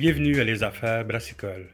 [0.00, 1.66] Bienvenue à Les Affaires Brassicole,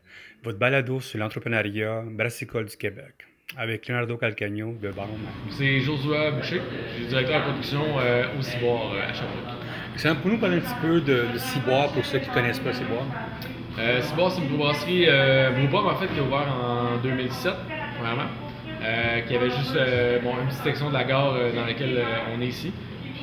[0.43, 3.15] votre balado sur l'entrepreneuriat brassicole du Québec,
[3.57, 5.17] avec Leonardo Calcagno de Baron
[5.57, 6.61] C'est Josué Boucher,
[6.91, 9.63] je suis directeur de production euh, au Ciboire euh, à Sherbrooke.
[9.95, 10.17] Excellent.
[10.17, 12.73] Pour nous parler un petit peu de, de Ciboire pour ceux qui ne connaissent pas
[12.73, 13.07] Ciboire?
[13.79, 17.53] Euh, Ciboire, c'est une brasserie, euh, brewpub en fait, qui a ouvert en 2017,
[18.01, 18.27] vraiment.
[18.83, 21.97] Euh, qui avait juste euh, bon, une petite section de la gare euh, dans laquelle
[21.97, 22.73] euh, on est ici.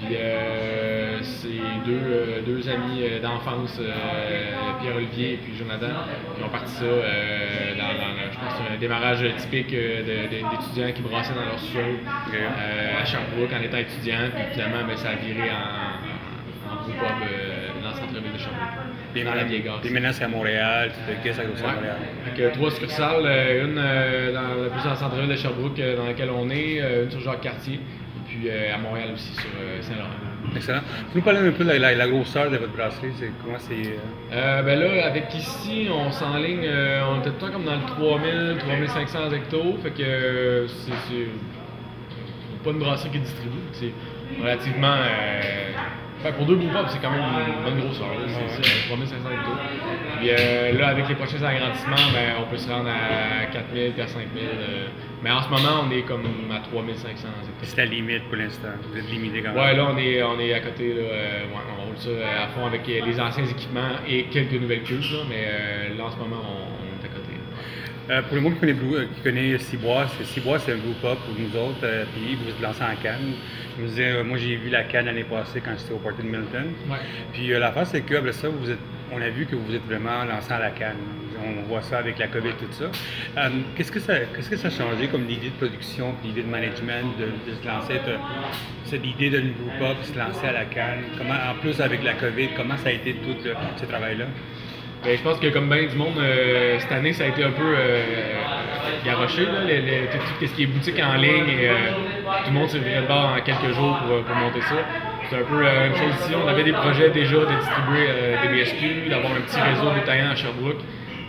[0.06, 3.92] Puis euh, c'est deux, euh, deux amis euh, d'enfance, euh,
[4.82, 5.94] Pierre-Olivier et puis Jonathan,
[6.38, 11.34] qui ont parti ça dans, dans le- je pense, un démarrage typique d'étudiants qui brassaient
[11.36, 11.96] dans leur sol
[12.34, 14.30] euh, à Sherbrooke en étant étudiants.
[14.34, 18.38] Puis finalement, ben, ça a viré en, en brewpub euh, dans le centre-ville de
[19.16, 19.32] La
[19.92, 21.48] maintenant, c'est à Montréal, tu te guesses à Ouais.
[21.76, 22.52] Montréal.
[22.54, 26.30] Trois succursales, euh, une euh, dans, plus dans le centre-ville de Sherbrooke euh, dans laquelle
[26.32, 27.80] on est, euh, une sur Jacques-Cartier, et
[28.28, 29.44] puis à Montréal aussi sur
[29.82, 30.10] Saint-Laurent.
[30.56, 30.82] Excellent.
[31.08, 33.58] Pour nous parler un peu de la, la- la grosseur de votre brasserie, c'est comment
[33.60, 33.96] c'est.
[34.32, 36.68] ben là, avec ici, on s'enligne,
[37.10, 42.64] on était tout le temps comme dans le 3000, 3500 hectos, fait que c'est c'est
[42.64, 43.92] pas une brasserie qui distribue, c'est
[44.42, 44.96] relativement...
[46.32, 49.52] Pour deux brewpubs, c'est quand même une bonne grosseur, c'est c'est 3500 hectos.
[50.18, 54.02] Puis euh, là, avec les prochains agrandissements, ben, on peut se rendre à 4000, puis
[54.02, 54.28] à 5000.
[54.38, 54.88] euh,
[55.22, 57.64] mais en ce moment, on est comme à 3500 hectos.
[57.64, 58.70] C'est la limite pour l'instant.
[58.92, 59.58] Vous êtes limité quand même.
[59.64, 62.10] Ouais, là, on est, on est à côté, là, euh, ouais, on roule ça
[62.44, 66.42] à fond avec les anciens équipements et quelques nouvelles là, mais là, en ce moment,
[66.42, 67.34] on, on est à côté.
[68.10, 70.78] Euh, pour le monde qui connaît, Blue- euh, qui connaît Ciboire, c'est Ciboire, c'est un
[70.78, 71.80] groupe up pour nous autres.
[71.84, 73.34] euh, puis vous êtes lancé en Cannes.
[73.78, 76.22] Je me disais, euh, moi j'ai vu la Cannes l'année passée quand j'étais au Party
[76.22, 76.74] de Milton.
[76.90, 76.98] Ouais.
[77.32, 78.78] Puis l'affaire, c'est que après ça, vous êtes,
[79.12, 80.98] on a vu que vous êtes vraiment lancé à la canne.
[81.46, 82.86] On voit ça avec la COVID tout ça.
[83.76, 87.04] Qu'est-ce, que ça qu'est-ce que ça a changé comme l'idée de production, l'idée de management,
[87.20, 88.18] de, de se lancer, de-
[88.86, 91.04] cette idée de groupe up, se lancer à la canne?
[91.18, 94.26] Comment, en plus avec la COVID, comment ça a été tout le- ce travail-là?
[95.04, 97.52] Ben, je pense que comme bien du monde, euh, cette année, ça a été un
[97.52, 98.04] peu euh,
[99.04, 101.74] garoché, tout, ce qui est boutique en ligne, et euh,
[102.46, 104.76] tout le monde s'est viré de bord en quelques jours pour, euh, pour monter ça.
[105.30, 106.34] C'est un peu la même chose ici.
[106.42, 110.32] On avait des projets déjà de distribuer euh, des BSQ, d'avoir un petit réseau détaillant
[110.32, 110.80] à Sherbrooke,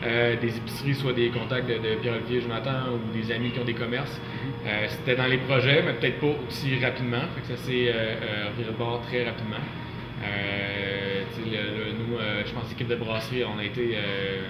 [0.07, 3.65] euh, des épiceries, soit des contacts de, de Pierre-Olivier Jonathan ou des amis qui ont
[3.65, 4.21] des commerces.
[4.67, 7.25] Euh, C'était dans les projets, mais peut-être pas aussi rapidement.
[7.43, 9.63] Ça s'est euh, euh, viré de bord très rapidement.
[10.23, 11.04] Euh,
[11.43, 14.43] le- le- nous, euh, je pense l'équipe de brasserie, on a été euh,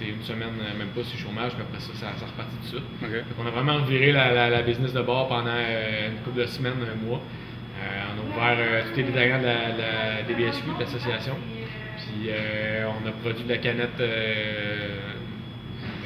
[0.00, 2.62] une semaine, euh, même pas sur le chômage, puis après ça, ça, ça repartit tout
[2.62, 2.84] de suite.
[3.02, 3.10] OK.
[3.10, 6.46] Fait qu'on a vraiment viré la, la- la business de bord pendant une couple de
[6.46, 7.20] semaines, un mois.
[7.82, 11.34] On a ouvert tous les détaillants de la, de la DBSQ, de l'association.
[11.96, 12.30] Puis
[12.86, 14.00] on a produit de la canette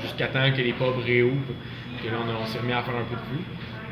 [0.02, 1.54] jusqu'à temps que les pubs réouvrent.
[2.02, 3.44] Que là, on, on s'est remis à faire un peu de flux.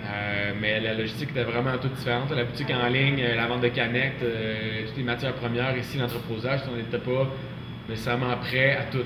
[0.04, 2.30] Euh, mais la logistique était vraiment toute différente.
[2.32, 5.98] La boutique en ligne, euh, la vente de canettes, euh, toutes les matières premières, ici
[5.98, 7.28] l'entreposage, on n'était pas
[7.88, 9.04] nécessairement prêt à tout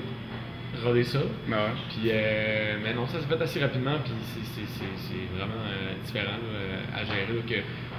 [0.83, 1.19] roder ça.
[1.47, 1.61] Ben ouais.
[1.89, 5.61] Puis, euh, mais non, ça s'est fait assez rapidement, puis c'est- vraiment
[6.03, 7.55] différent là, à gérer là, que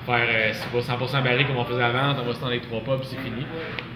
[0.06, 2.80] faire, c'est pas 100% barré comme on faisait avant, on va se dans les trois
[2.80, 3.46] pas, puis c'est fini.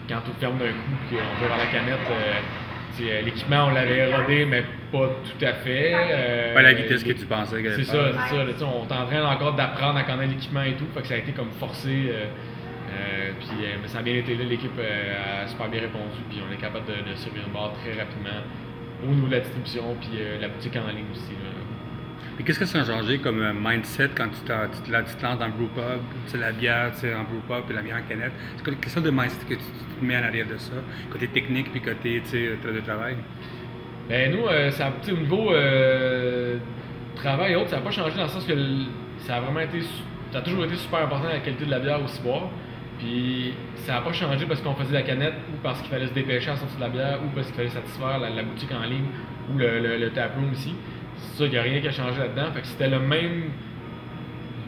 [0.08, 1.98] Quand tout ferme d'un coup, puis on va vers la canette,
[3.00, 5.92] euh, l'équipement, on l'avait rodé, mais pas tout à fait.
[5.94, 7.92] euh, Pas la vitesse que tu pensais C'est ça,
[8.28, 8.44] c'est ça.
[8.44, 11.14] là, on est en train encore d'apprendre à connaître l'équipement et tout, fait que ça
[11.14, 11.88] a été comme forcé.
[12.10, 12.24] euh,
[12.92, 13.48] euh, puis,
[13.80, 16.84] mais ça a bien été là, l'équipe a super bien répondu, puis on est capable
[16.86, 18.44] de, de servir le bord très rapidement
[19.02, 20.10] au niveau de la distribution, puis
[20.40, 21.32] la boutique en ligne aussi.
[21.32, 21.50] là.
[22.36, 25.38] Puis qu'est-ce que ça a changé comme euh, mindset quand tu, tu, te, tu lances
[25.38, 28.08] dans le brewpub, tu sais, la bière tu sais, en brewpub et la bière en
[28.08, 28.32] canette?
[28.56, 29.60] C'est quoi, sorte de mindset que tu,
[30.00, 30.72] mets en arrière de ça?
[31.10, 33.16] Côté technique puis côté tu sais, tra- de travail?
[34.08, 36.58] Ben nous, euh, ça, au niveau euh,
[37.14, 38.54] travail et autres, ça n'a pas changé dans le sens que
[39.18, 39.80] ça a vraiment été,
[40.32, 42.48] ça a toujours été super important la qualité de la bière au ciboire.
[42.98, 46.12] Puis ça n'a pas changé parce qu'on faisait la canette ou parce qu'il fallait se
[46.14, 49.06] dépêcher à sortir de la bière ou parce qu'il fallait satisfaire la, boutique en ligne
[49.52, 50.74] ou le, le, le taproom ici.
[51.22, 52.52] C'est ça, il n'y a rien qui a changé là-dedans.
[52.52, 53.50] Fait que c'était le même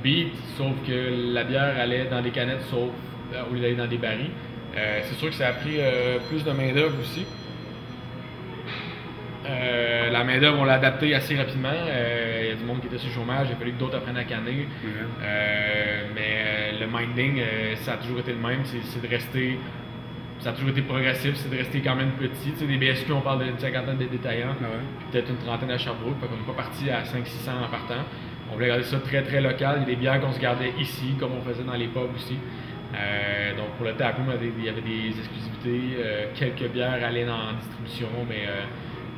[0.02, 2.90] beat, sauf que la bière allait dans des canettes, sauf
[3.34, 4.30] euh, au lieu d'aller dans des barils.
[4.76, 7.24] Euh, c'est sûr que ça a pris euh, plus de main-d'œuvre aussi.
[9.46, 11.68] Euh, la main-d'œuvre, on l'a adaptée assez rapidement.
[11.72, 13.96] Il y a du monde qui était sur le chômage, il a fallu que d'autres
[13.96, 14.66] apprennent à canner.
[16.14, 17.42] Mais le minding,
[17.76, 18.60] ça a toujours été le même.
[18.64, 19.58] C'est c'est de rester.
[20.40, 22.52] Ça a toujours été progressif, c'est de rester quand même petit.
[22.52, 24.68] Tu sais, des BSQ, on parle d'une cinquantaine de détaillants, Ah ouais.
[24.98, 26.20] puis peut-être une trentaine à Sherbrooke.
[26.20, 28.02] Fait qu'on n'est pas parti à 500-600 en partant.
[28.50, 29.76] On voulait garder ça très très local.
[29.78, 32.14] Il y a des bières qu'on se gardait ici, comme on faisait dans les pubs
[32.14, 32.36] aussi.
[32.94, 35.96] Euh, donc pour le y avait- il y avait des exclusivités.
[35.98, 38.62] euh, quelques bières allaient dans la distribution, mais euh,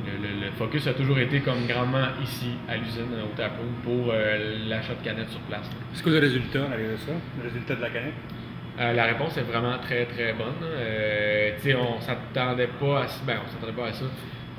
[0.05, 4.11] le, le- le focus a toujours été comme grandement ici, à l'usine, au taproom, pour
[4.13, 5.69] euh, l'achat de canettes sur place.
[5.93, 7.11] C'est quoi le résultat en de ça?
[7.37, 8.13] Le résultat de la canette?
[8.79, 10.63] Euh, la réponse est vraiment très très bonne.
[10.63, 13.23] Euh, tu sais, on s'attendait ça.
[13.25, 14.05] Ben, s'attendait pas à ça.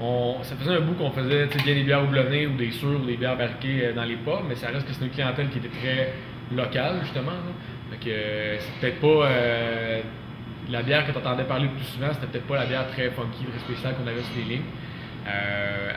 [0.00, 3.06] On, ça faisait un bout qu'on faisait bien des bières houblonnées ou des sûres ou
[3.06, 5.58] des bières barriquées euh, dans les pubs, mais ça reste que c'est une clientèle qui
[5.58, 6.12] était très
[6.54, 7.32] locale, justement.
[7.90, 9.28] Fait que c'est peut-être pas.
[10.70, 13.10] la bière que tu entendais parler le plus souvent, c'était peut-être pas la bière très
[13.10, 14.68] funky, très spéciale qu'on avait sur les lignes.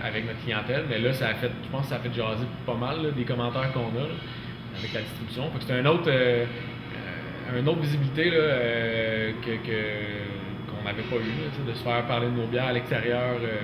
[0.03, 2.45] avec notre clientèle, mais là, ça a fait, je pense que ça a fait jaser
[2.65, 4.07] pas mal des commentaires qu'on a
[4.77, 5.49] avec la distribution.
[5.51, 6.09] Fait que c'est un autre,
[7.59, 12.31] une autre visibilité là, euh, que, qu'on n'avait pas eu, de se faire parler de
[12.31, 13.57] nos bières à l'extérieur euh,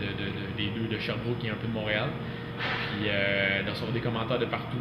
[0.00, 2.08] de, des deux de Sherbrooke qui est un peu de Montréal.
[2.58, 4.78] Puis euh, de recevoir des commentaires de partout.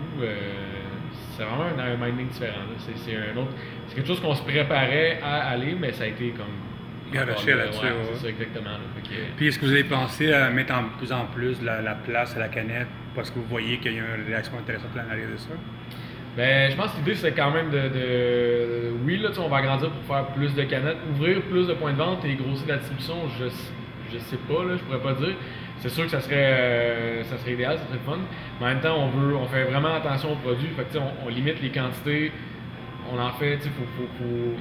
[1.35, 2.61] c'est vraiment un, minding différent.
[2.77, 3.51] C'est, c'est, un autre,
[3.87, 6.45] c'est quelque chose qu'on se préparait à aller, mais ça a été comme
[7.11, 7.85] Garoché là-dessus.
[8.13, 8.69] C'est ça, exactement.
[9.35, 12.35] Puis est-ce que vous avez pensé à mettre en plus en plus la, la place
[12.35, 15.29] à la canette parce que vous voyez qu'il y a une réaction intéressante à l'arrière
[15.29, 15.49] de ça?
[16.37, 18.93] Ben, je pense que l'idée, c'est quand même de.
[19.05, 21.97] Oui, là, on va agrandir pour faire plus de canettes, ouvrir plus de points de
[21.97, 23.45] vente et grossir la distribution, je,
[24.13, 25.35] je sais pas, là, je pourrais pas dire.
[25.79, 28.19] C'est sûr que ça serait, euh, ça serait idéal, ça serait fun.
[28.59, 30.69] Mais en même temps, on veut, on fait vraiment attention aux produits.
[30.75, 32.31] Fait que, on, on, limite les quantités.
[33.11, 34.55] On en fait, il faut, faut,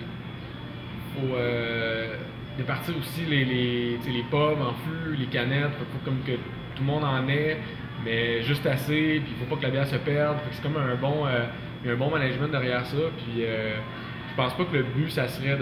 [1.14, 2.16] faut, euh,
[2.56, 5.70] départir aussi les, les, les pommes en flux, les canettes.
[6.04, 7.58] Comme que tout le monde en ait
[8.04, 10.38] mais juste assez, puis il faut pas que la bière se perde.
[10.50, 11.46] c'est comme un bon, euh,
[11.86, 12.96] un bon management derrière ça.
[13.18, 13.74] Puis euh,
[14.30, 15.56] je pense pas que le but, ça serait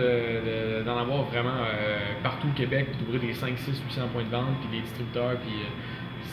[0.84, 4.28] d'en avoir vraiment euh, partout au Québec, puis d'ouvrir des 5, 6, 800 points de
[4.28, 5.36] vente, puis des distributeurs.
[5.38, 5.52] Puis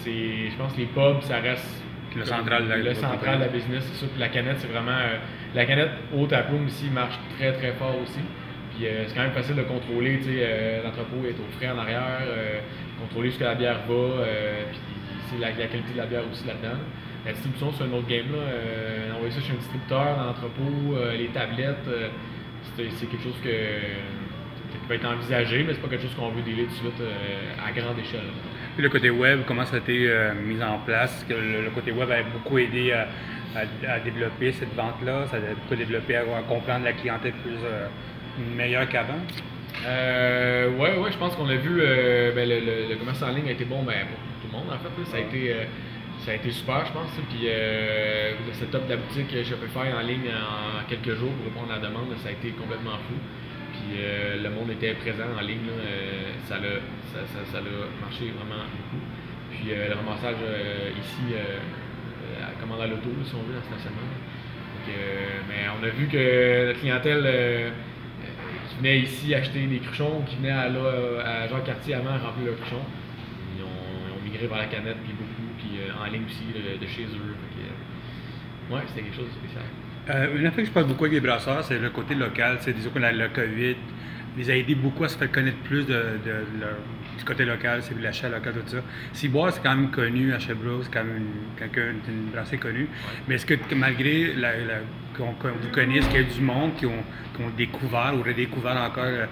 [0.04, 1.84] c'est, je pense que les pubs, ça reste
[2.16, 4.10] le central de la, le central de la business, c'est ça.
[4.10, 4.98] Puis la canette, c'est vraiment.
[5.54, 8.22] la canette haute à plume ici marche très très fort aussi.
[8.74, 12.22] Puis c'est quand même facile de contrôler, tu sais, l'entrepôt est au frais en arrière,
[13.02, 14.26] contrôler ce que la bière va,
[14.72, 14.80] puis
[15.30, 16.78] c'est la, qualité de la bière aussi là-dedans.
[17.26, 18.32] La distribution, c'est un autre game.
[18.32, 18.38] Là.
[18.38, 22.10] Euh, envoyer ça chez un distributeur dans l'entrepôt, euh, les tablettes, euh,
[22.78, 26.42] c'est quelque chose que, qui peut être envisagé, mais c'est pas quelque chose qu'on veut
[26.42, 27.08] délai tout de suite
[27.66, 28.30] à grande échelle.
[28.76, 30.12] Puis le côté web, comment ça a été
[30.46, 31.26] mis en place?
[31.28, 35.28] Que le, côté web a beaucoup aidé à, développer cette vente-là?
[35.28, 37.58] Ça a beaucoup développé à, comprendre la clientèle plus
[38.58, 39.20] meilleure qu'avant?
[39.86, 41.82] Euh, ouais, ouais, je pense qu'on a vu
[42.36, 43.94] ben, le, commerce en ligne a été bon ben,
[45.06, 45.66] Ça, a été, euh,
[46.20, 47.10] ça a été super, je pense.
[47.30, 51.72] Puis euh, le setup de la boutique Shopify en ligne en quelques jours pour répondre
[51.72, 53.16] à la demande, ça a été complètement fou.
[53.74, 55.70] Puis euh, le monde était présent en ligne.
[56.48, 57.60] ça, a, ça,
[58.02, 59.04] marché vraiment beaucoup.
[59.52, 60.42] Puis le ramassage
[61.00, 61.36] ici,
[62.60, 64.02] commande à l'auto, si on veut, dans le stationnement.
[65.48, 67.72] mais on a vu que la clientèle
[68.70, 72.60] qui venait ici acheter des cruchons qui venait à, à Jean Cartier avant remplir leurs
[74.30, 77.36] cruchons, vers la canette, puis beaucoup, puis euh, en ligne aussi de, chez eux.
[78.72, 79.64] Euh, c'était quelque chose de spécial.
[80.10, 82.58] Euh, une affaire que je parle beaucoup avec les brasseurs, c'est le côté local.
[82.62, 83.76] C'est disons que la, le COVID
[84.38, 86.20] les a aidés beaucoup à se faire connaître plus de,
[87.18, 88.84] du côté local, c'est l'achat local, tout ça.
[89.14, 91.28] Ciboire, c'est quand même connu à Sherbrooke, c'est quand même
[91.58, 92.90] quelqu'un d'une brasserie connue.
[93.28, 94.52] Mais est-ce que malgré la,
[95.18, 97.04] qu'on, vous connaissez, qu'il y a du monde qui ont,
[97.36, 99.28] qui ont découvert ou redécouvert encore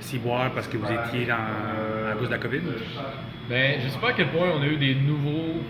[0.00, 2.60] Ciboire parce que vous étiez dans, à cause de la COVID?
[3.48, 5.60] Ben, je sais pas à quel point on a eu des nouveaux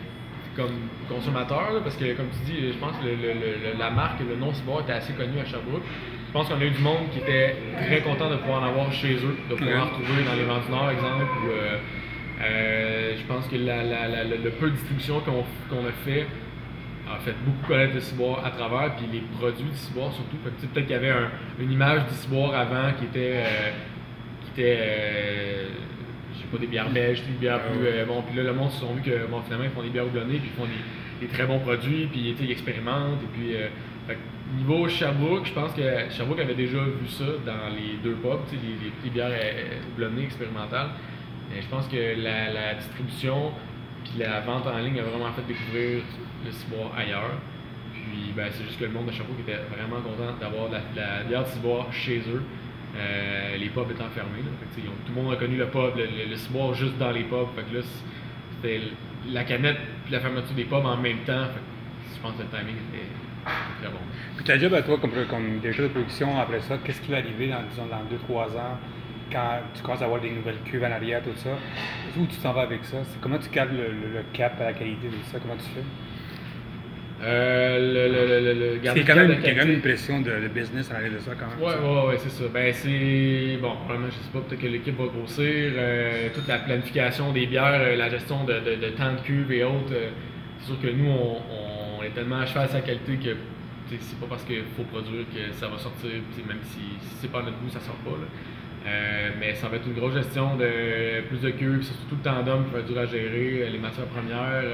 [0.56, 4.80] comme consommateurs, parce que comme tu dis, je pense que la marque, le nom Ciboire
[4.80, 5.82] était assez connu à Sherbrooke.
[6.26, 7.56] Je pense qu'on a eu du monde qui était
[7.86, 10.68] très content de pouvoir en avoir chez eux, de pouvoir en retrouver dans les ventes
[10.70, 11.24] nord, exemple.
[11.48, 11.78] Euh,
[12.42, 16.26] euh, je pense que le peu de distribution qu'on a fait
[17.12, 20.36] a fait beaucoup connaître le ciboire à travers, puis les produits du ciboire surtout.
[20.36, 21.12] Peut-être qu'il y avait
[21.58, 23.70] une image du ciboire avant qui était, euh,
[24.54, 25.66] qui était
[26.50, 27.86] pas des bières belges, des bières plus.
[27.86, 29.90] Euh, bon, puis là, le monde se sont vu que bon, finalement, ils font des
[29.90, 30.68] bières houblonnées, puis ils font
[31.20, 33.22] des, très bons produits, puis ils expérimentent.
[33.22, 33.68] Et puis, euh,
[34.56, 38.58] niveau Sherbrooke, je pense que Sherbrooke avait déjà vu ça dans les deux pubs, les,
[38.58, 40.90] les, les bières euh, houblonnées expérimentales.
[41.56, 43.52] Et je pense que la, distribution
[44.04, 46.02] puis la vente en ligne a vraiment fait découvrir
[46.44, 47.38] le ciboire ailleurs.
[47.92, 51.22] Puis ben, c'est juste que le monde de Sherbrooke était vraiment content d'avoir la, la
[51.24, 52.42] bière de ciboire chez eux.
[52.96, 54.42] Euh, les pubs étant fermés.
[54.74, 57.46] tout le monde a connu le pub, le, le, juste dans les pubs.
[57.72, 57.80] Là,
[58.56, 58.80] c'était
[59.28, 59.78] la canette
[60.08, 61.46] et la fermeture des pubs en même temps.
[62.14, 63.06] je pense que le timing était,
[63.80, 63.98] très bon.
[64.36, 67.18] Puis ta job à toi comme, comme directeur de production, après ça, qu'est-ce qui va
[67.18, 68.78] arriver dans 2-3 ans
[69.30, 71.50] quand tu commences à avoir des nouvelles cuves en arrière, tout ça?
[72.18, 72.98] Où tu t'en vas avec ça?
[73.20, 75.38] Comment tu gardes le, le, cap à la qualité de ça?
[75.38, 75.84] Comment tu fais?
[77.22, 81.32] Euh, le, c'est quand, même, quand même une pression de, business à l'arrêt de ça
[81.38, 81.60] quand même.
[81.60, 82.44] Ouais, ouais, ouais, c'est ça.
[82.52, 83.58] Ben, c'est.
[83.60, 85.44] Bon, probablement, je sais pas, peut-être que l'équipe va grossir.
[85.46, 89.64] Euh, toute la planification des bières, euh, la gestion de, de, temps de cuve et
[89.64, 89.92] autres.
[90.58, 93.36] c'est sûr que nous, on, est tellement à cheval à sa qualité que
[93.90, 96.10] c'est pas parce qu'il faut produire que ça va sortir,
[96.48, 98.16] même si, si c'est pas notre goût, ça sort pas.
[98.86, 102.64] Euh, mais ça va être une grosse gestion de plus de c'est surtout le tandem
[102.64, 104.64] qui va être dur à gérer, les matières premières,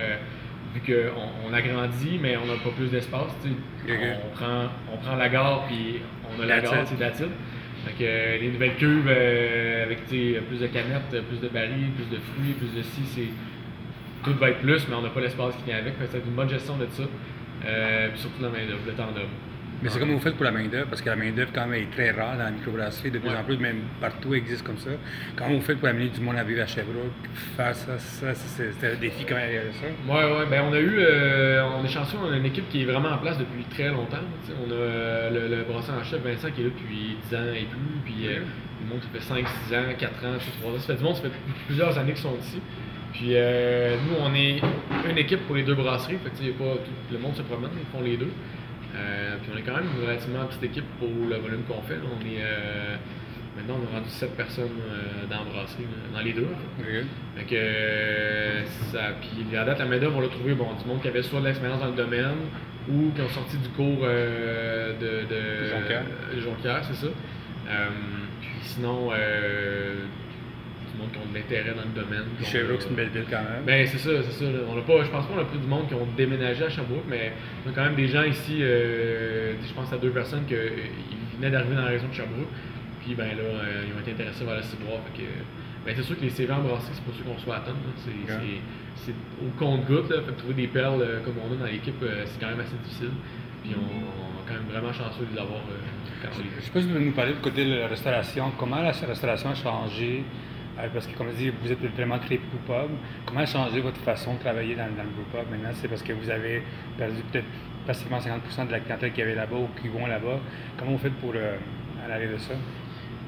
[0.76, 3.34] vu qu'on on agrandit, mais on n'a pas plus d'espace.
[3.88, 7.26] On, prend, on prend la gare, puis on a la gare, c'est d'acide.
[7.26, 12.76] Donc, les nouvelles cuves avec plus de canettes, plus de barils, plus de fruits, plus
[12.76, 13.28] de ci, c'est
[14.26, 15.94] tout va être plus, mais on n'a pas l'espace qui vient avec.
[16.10, 17.04] C'est une bonne gestion de ça.
[17.64, 19.30] Euh, puis surtout la main-d'œuvre, le temps d'œuvre.
[19.86, 21.92] Mais c'est comme vous faites pour la main-d'œuvre, parce que la main-d'œuvre, quand même, est
[21.92, 24.90] très rare dans la microbrasserie, de plus en plus, même partout existe comme ça.
[25.36, 27.12] Comment vous faites pour amener du monde à vivre à Sherbrooke,
[27.56, 29.86] face à ça, c'était un défi quand même ça?
[30.08, 32.82] Oui, oui, ben on a eu, euh, on est chanceux, on a une équipe qui
[32.82, 34.26] est vraiment en place depuis très longtemps.
[34.66, 37.54] On a euh, le, le, brasseur en chef Vincent qui est là depuis 10 ans
[37.54, 38.40] et plus, puis euh,
[38.82, 40.78] le monde qui fait 5, 6 ans, 4 ans, 3 ans.
[40.80, 41.30] Ça fait du monde, ça fait
[41.68, 42.60] plusieurs années qu'ils sont ici.
[43.12, 44.60] Puis nous, on est
[45.08, 46.18] une équipe pour les deux brasseries.
[46.24, 48.32] Fait que, pas tout le monde se promène, ils font les deux.
[48.96, 51.98] Euh, puis on est quand même une relativement petite équipe pour le volume qu'on fait.
[52.02, 52.96] On est, euh,
[53.56, 54.78] maintenant, on a rendu 7 personnes
[55.28, 56.48] dans la brasserie, dans les deux.
[57.36, 61.08] Fait que, ça, puis la date, la main on l'a trouvé bon, du monde qui
[61.08, 62.48] avait soit de l'expérience dans le domaine
[62.88, 67.08] ou qui ont sorti du cours de, de Jonquière, c'est ça.
[68.40, 69.10] puis sinon,
[70.96, 72.24] monde qui ont de l'intérêt dans le domaine.
[72.42, 73.64] Sherbrooke, c'est une belle ville quand même.
[73.66, 74.50] Ben, c'est ça, c'est ça.
[74.68, 76.68] On a pas, je pense pas qu'on a plus du monde qui ont déménagé à
[76.68, 77.32] Sherbrooke, mais
[77.64, 80.70] on a quand même des gens ici, euh, je pense à deux personnes qui euh,
[81.36, 82.48] venaient d'arriver dans la région de Sherbrooke.
[83.04, 84.98] Puis ben là, euh, ils ont été intéressés vers la ciboire.
[85.06, 85.28] Fait que,
[85.84, 87.76] ben, c'est sûr que les CV embrassés, c'est pas sûr qu'on soit à temps.
[88.96, 90.08] C'est au compte-goutte.
[90.08, 93.14] Fait que trouver des perles comme on a dans l'équipe, c'est quand même assez difficile.
[93.62, 95.60] Puis on, est quand même vraiment chanceux de les avoir
[96.22, 98.52] Je sais pas si vous nous parler du côté de la restauration.
[98.58, 100.24] Comment la restauration a changé?
[100.92, 102.90] Parce que, comme je dis, vous êtes vraiment très pub.
[103.24, 105.70] Comment a changé votre façon de travailler dans, dans le pub maintenant?
[105.74, 106.62] C'est parce que vous avez
[106.98, 107.46] perdu peut-être
[107.84, 110.40] pratiquement 50% de la clientèle qui avait là-bas ou qui vont là-bas.
[110.78, 111.56] Comment vous faites pour euh,
[112.12, 112.54] aller de ça?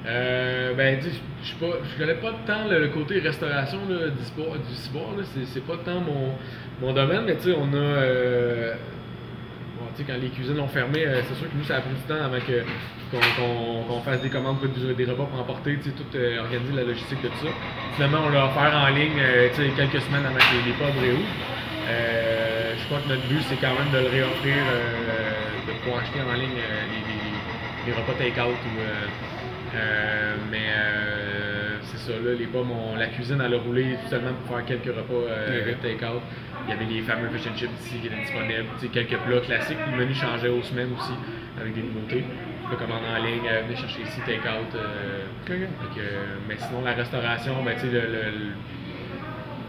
[0.07, 5.15] Euh, ben, je ne connais pas tant le, côté restauration là, du, sport, du sport.
[5.47, 6.33] C'est pas tant mon,
[6.81, 7.77] mon domaine, mais tu sais, on a.
[7.77, 8.75] Euh,
[10.05, 12.39] quand les cuisines ont fermé, c'est sûr que nous, ça a pris du temps avant
[12.39, 17.29] qu'on fasse des commandes pour des repas pour emporter, tout euh, organiser la logistique de
[17.29, 17.53] tout ça.
[17.95, 21.23] Finalement, on l'a offert en ligne euh, quelques semaines avant que les pubs réouvrent.
[21.89, 24.57] Euh, je crois que notre but, c'est quand même de le réoffrir,
[25.67, 26.63] de pouvoir acheter en ligne
[27.87, 28.57] les, repas take-out.
[30.51, 30.69] mais
[31.89, 34.95] c'est ça, là, les pommes, la cuisine, elle a roulé tout seulement pour faire quelques
[34.97, 35.29] repas
[35.83, 36.23] take-out.
[36.67, 39.79] Il y avait les fameux fish and chips ici qui étaient disponibles, quelques plats classiques.
[39.91, 41.15] Le menu changeait aux semaines aussi,
[41.61, 42.25] avec des nouveautés
[42.71, 44.75] peux commander en ligne, euh, venir chercher ici, take-out.
[44.75, 45.25] Euh,
[46.49, 48.53] mais sinon, la restauration, ben, tu sais, le,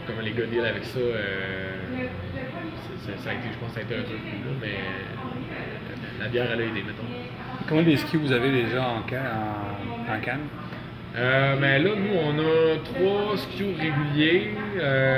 [0.06, 2.08] comment les gars deal avec ça, euh,
[3.18, 4.78] ça a été, je pense, ça a été un truc là, mais
[6.20, 7.08] la bière, elle a aidé, mettons.
[7.68, 10.48] Combien de skis vous avez déjà en, en, en canne?
[11.18, 14.52] Euh, ben là, nous, on a trois SKU réguliers.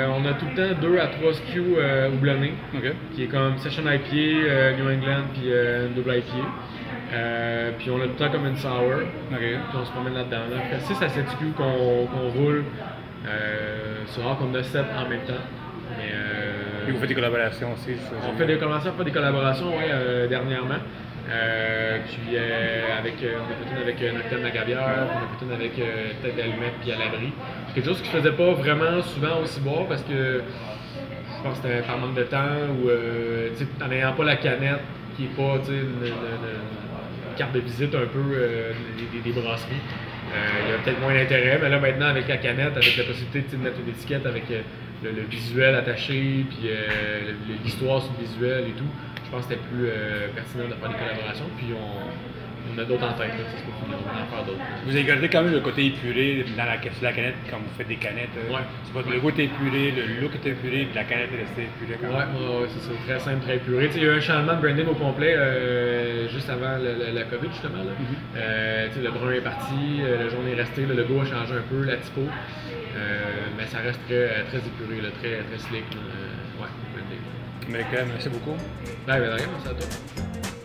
[0.08, 2.54] on a tout le temps deux à trois SKU euh, houblonnés.
[3.14, 5.50] Qui est comme Session IPA, New England, puis
[5.94, 6.48] double IPA.
[7.12, 9.00] Euh, puis on a tout le temps comme une sour.
[9.30, 10.48] Puis on se promène là-dedans.
[10.50, 10.62] Là.
[10.70, 12.64] Fait 6 à 7 SKU qu'on roule.
[13.26, 15.34] Euh, c'est rare qu'on a 7 en même temps.
[15.96, 17.92] Mais, euh, Et vous faites des collaborations aussi?
[18.26, 20.80] on fait des collaborations, on fait des collaborations ouais, euh, dernièrement.
[21.30, 25.74] Euh, puis avec, on a fait une avec Noctem Magabière, on a fait une avec
[26.22, 27.32] Tête d'Allumette puis à l'abri.
[27.74, 31.68] Quelque chose que je faisais pas vraiment souvent aussi boire parce que je pense que
[31.68, 32.90] c'était par manque de temps ou
[33.82, 34.80] en n'ayant pas la canette
[35.16, 36.12] qui est pas une,
[37.36, 38.72] carte de visite un peu euh,
[39.24, 39.74] des, brasseries.
[40.34, 43.04] Euh, il y a peut-être moins d'intérêt, mais là maintenant avec la canette, avec la
[43.04, 44.60] possibilité de mettre une étiquette avec euh,
[45.02, 46.70] le, visuel attaché, puis
[47.64, 48.84] l'histoire sur le visuel et tout,
[49.32, 49.88] je pense que c'était plus
[50.34, 51.46] pertinent de faire des collaborations.
[51.56, 52.04] Puis on,
[52.70, 53.44] on a d'autres en tête, là,
[53.86, 54.60] on en faire d'autres.
[54.84, 57.88] Vous avez gardé quand même le côté épuré dans la, la canette quand vous faites
[57.88, 58.30] des canettes.
[58.36, 58.62] Euh, ouais.
[58.84, 61.68] C'est pas le goût est épuré, le look est épuré, puis la canette est restée
[61.68, 62.34] épurée quand même.
[62.36, 63.90] Ouais, ouais, c'est ça, très simple, très épuré.
[63.94, 67.48] il y a eu un changement de branding au complet euh, juste avant la COVID,
[67.50, 67.82] justement.
[67.82, 67.92] Là.
[67.92, 68.36] Mm-hmm.
[68.36, 71.84] euh, le brun est parti, le jaune est resté, le logo a changé un peu,
[71.84, 72.22] la typo.
[73.56, 75.84] mais ça reste très, très épuré, très, très slick.
[76.60, 77.22] ouais, branding.
[77.68, 78.56] Mais quand même, merci beaucoup.
[79.06, 80.61] Ben, ben, rien, merci à toi.